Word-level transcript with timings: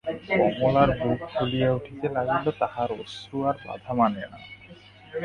কমলার 0.59 0.89
বুক 0.99 1.19
ফুলিয়া 1.33 1.69
উঠিতে 1.77 2.07
লাগিল, 2.15 2.45
তাহার 2.61 2.89
অশ্রু 3.01 3.37
আর 3.49 3.55
বাধা 3.65 3.91
মানে 3.93 4.21
না। 4.31 4.37